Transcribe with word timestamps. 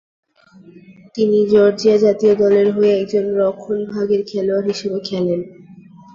তিনি 1.15 1.37
জর্জিয়া 1.51 1.97
জাতীয় 1.97 2.33
দলের 2.35 2.67
হয়ে 2.71 2.91
একজন 2.95 3.25
রক্ষণভাগের 3.39 4.21
খেলোয়াড় 4.29 4.67
হিসেবে 4.69 4.99
খেলেন। 5.07 5.39